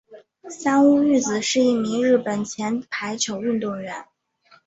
[0.49, 4.07] 三屋裕子是一名日本前排球运动员。